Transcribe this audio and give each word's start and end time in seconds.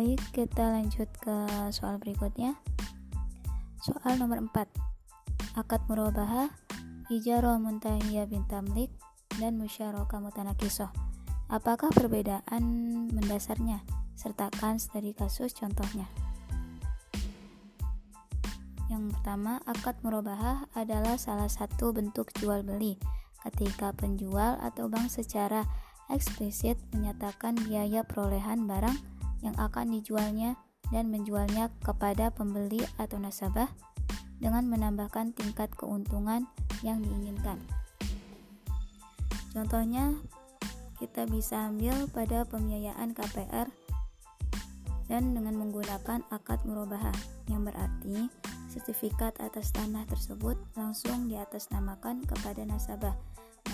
Baik, 0.00 0.32
kita 0.32 0.64
lanjut 0.64 1.12
ke 1.20 1.36
soal 1.76 2.00
berikutnya. 2.00 2.56
Soal 3.84 4.16
nomor 4.16 4.40
4. 4.40 5.60
Akad 5.60 5.84
murabahah, 5.92 6.48
ijarah 7.12 7.60
muntahiyah 7.60 8.24
bin 8.24 8.48
tamlik, 8.48 8.88
dan 9.36 9.60
musyarakah 9.60 10.24
mutanakisoh. 10.24 10.88
Apakah 11.52 11.92
perbedaan 11.92 12.64
mendasarnya? 13.12 13.84
Sertakan 14.16 14.80
studi 14.80 15.12
kasus 15.12 15.52
contohnya. 15.52 16.08
Yang 18.88 19.12
pertama, 19.12 19.60
akad 19.68 20.00
murabahah 20.00 20.64
adalah 20.72 21.20
salah 21.20 21.52
satu 21.52 21.92
bentuk 21.92 22.32
jual 22.40 22.64
beli 22.64 22.96
ketika 23.44 23.92
penjual 23.92 24.56
atau 24.64 24.88
bank 24.88 25.12
secara 25.12 25.68
eksplisit 26.08 26.80
menyatakan 26.96 27.52
biaya 27.68 28.00
perolehan 28.00 28.64
barang 28.64 29.09
yang 29.40 29.56
akan 29.56 29.92
dijualnya 29.92 30.56
dan 30.90 31.08
menjualnya 31.08 31.70
kepada 31.84 32.32
pembeli 32.34 32.82
atau 32.98 33.20
nasabah 33.20 33.70
dengan 34.40 34.66
menambahkan 34.66 35.36
tingkat 35.36 35.70
keuntungan 35.76 36.48
yang 36.80 37.04
diinginkan. 37.04 37.60
Contohnya, 39.52 40.14
kita 40.96 41.26
bisa 41.28 41.68
ambil 41.68 42.08
pada 42.12 42.44
pembiayaan 42.46 43.16
KPR 43.16 43.68
dan 45.10 45.34
dengan 45.34 45.58
menggunakan 45.58 46.22
akad 46.30 46.62
murabahah 46.62 47.16
yang 47.50 47.66
berarti 47.66 48.30
sertifikat 48.70 49.34
atas 49.42 49.74
tanah 49.74 50.06
tersebut 50.06 50.54
langsung 50.78 51.26
diatasnamakan 51.26 52.22
kepada 52.22 52.62
nasabah. 52.62 53.16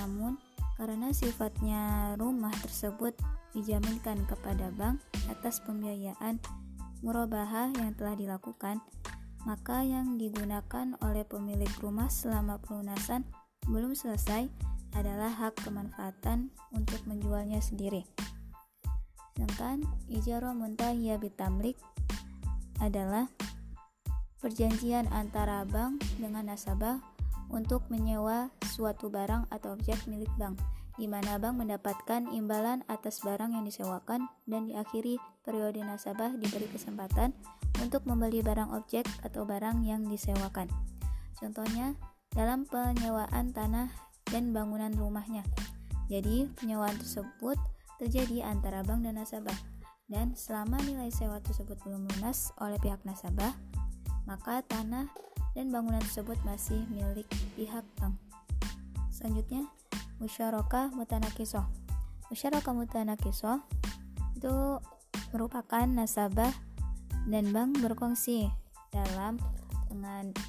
Namun, 0.00 0.40
karena 0.76 1.08
sifatnya 1.10 2.14
rumah 2.20 2.52
tersebut 2.60 3.16
dijaminkan 3.56 4.28
kepada 4.28 4.68
bank 4.76 5.00
atas 5.32 5.64
pembiayaan 5.64 6.36
murabahah 7.00 7.72
yang 7.76 7.96
telah 7.96 8.12
dilakukan, 8.16 8.84
maka 9.48 9.80
yang 9.80 10.20
digunakan 10.20 10.96
oleh 11.00 11.24
pemilik 11.24 11.70
rumah 11.80 12.12
selama 12.12 12.60
pelunasan 12.60 13.24
belum 13.68 13.96
selesai 13.96 14.48
adalah 14.96 15.32
hak 15.32 15.60
kemanfaatan 15.64 16.52
untuk 16.72 17.00
menjualnya 17.08 17.60
sendiri. 17.60 18.04
Sedangkan 19.36 19.84
ijarah 20.08 20.56
muntahiyah 20.56 21.20
bitamlik 21.20 21.76
adalah 22.80 23.28
perjanjian 24.40 25.08
antara 25.12 25.64
bank 25.68 26.00
dengan 26.16 26.52
nasabah 26.52 27.00
untuk 27.52 27.86
menyewa 27.92 28.50
suatu 28.66 29.08
barang 29.08 29.50
atau 29.50 29.74
objek 29.74 29.98
milik 30.10 30.30
bank, 30.40 30.58
di 30.96 31.04
mana 31.06 31.36
bank 31.36 31.60
mendapatkan 31.60 32.28
imbalan 32.32 32.80
atas 32.88 33.20
barang 33.20 33.52
yang 33.52 33.64
disewakan 33.64 34.28
dan 34.48 34.68
diakhiri 34.68 35.20
periode 35.44 35.80
nasabah 35.84 36.32
diberi 36.34 36.66
kesempatan 36.72 37.36
untuk 37.84 38.02
membeli 38.08 38.40
barang 38.40 38.72
objek 38.72 39.04
atau 39.22 39.44
barang 39.44 39.84
yang 39.84 40.08
disewakan. 40.08 40.66
Contohnya, 41.36 41.92
dalam 42.32 42.64
penyewaan 42.64 43.52
tanah 43.52 43.92
dan 44.32 44.50
bangunan 44.56 44.92
rumahnya. 44.96 45.44
Jadi, 46.08 46.48
penyewaan 46.56 46.96
tersebut 46.96 47.60
terjadi 48.00 48.48
antara 48.48 48.80
bank 48.84 49.04
dan 49.04 49.20
nasabah. 49.20 49.56
Dan 50.06 50.38
selama 50.38 50.78
nilai 50.86 51.10
sewa 51.10 51.42
tersebut 51.42 51.82
belum 51.82 52.06
lunas 52.06 52.54
oleh 52.62 52.78
pihak 52.78 53.02
nasabah, 53.02 53.50
maka 54.22 54.62
tanah 54.62 55.10
dan 55.56 55.72
bangunan 55.72 56.04
tersebut 56.04 56.36
masih 56.44 56.84
milik 56.92 57.24
pihak 57.56 57.82
bank. 57.96 58.12
Selanjutnya, 59.08 59.64
musyarakah 60.20 60.92
mutanakisoh. 60.92 61.64
Musyarakah 62.28 62.76
mutanakisoh 62.76 63.64
itu 64.36 64.52
merupakan 65.32 65.88
nasabah 65.88 66.52
dan 67.24 67.48
bank 67.56 67.80
berkongsi 67.80 68.52
dalam 68.92 69.40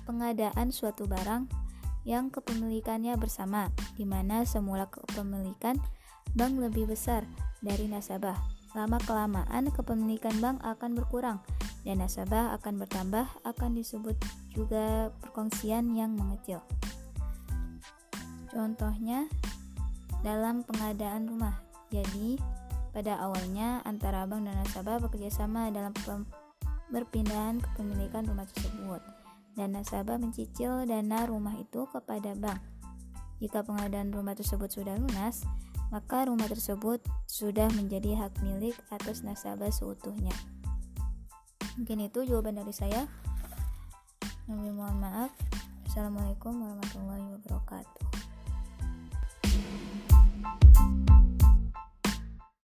pengadaan 0.04 0.76
suatu 0.76 1.08
barang 1.08 1.48
yang 2.04 2.28
kepemilikannya 2.28 3.16
bersama, 3.16 3.72
di 3.96 4.04
mana 4.04 4.44
semula 4.44 4.92
kepemilikan 4.92 5.80
bank 6.36 6.60
lebih 6.60 6.92
besar 6.92 7.24
dari 7.64 7.88
nasabah. 7.88 8.36
Lama-kelamaan 8.76 9.72
kepemilikan 9.72 10.36
bank 10.44 10.60
akan 10.68 11.00
berkurang 11.00 11.40
dan 11.88 12.04
nasabah 12.04 12.52
akan 12.60 12.84
bertambah 12.84 13.24
akan 13.48 13.72
disebut 13.80 14.20
juga 14.52 15.08
perkongsian 15.24 15.96
yang 15.96 16.12
mengecil. 16.20 16.60
Contohnya 18.52 19.32
dalam 20.20 20.68
pengadaan 20.68 21.32
rumah. 21.32 21.56
Jadi, 21.88 22.36
pada 22.92 23.16
awalnya 23.24 23.80
antara 23.88 24.28
bank 24.28 24.52
dan 24.52 24.60
nasabah 24.60 25.00
bekerjasama 25.00 25.72
dalam 25.72 25.96
berpindahan 26.92 27.64
kepemilikan 27.64 28.28
rumah 28.28 28.44
tersebut 28.52 29.00
dan 29.56 29.72
nasabah 29.72 30.20
mencicil 30.20 30.84
dana 30.84 31.24
rumah 31.24 31.56
itu 31.56 31.88
kepada 31.88 32.36
bank. 32.36 32.60
Jika 33.40 33.64
pengadaan 33.64 34.12
rumah 34.12 34.36
tersebut 34.36 34.68
sudah 34.68 35.00
lunas, 35.00 35.48
maka 35.88 36.28
rumah 36.28 36.52
tersebut 36.52 37.00
sudah 37.32 37.72
menjadi 37.72 38.28
hak 38.28 38.44
milik 38.44 38.76
atas 38.92 39.24
nasabah 39.24 39.72
seutuhnya. 39.72 40.36
Mungkin 41.78 42.10
itu 42.10 42.26
jawaban 42.26 42.58
dari 42.58 42.74
saya. 42.74 43.06
Nabi 44.50 44.74
mohon 44.74 44.98
maaf. 44.98 45.30
Assalamualaikum 45.86 46.58
warahmatullahi. 46.58 47.07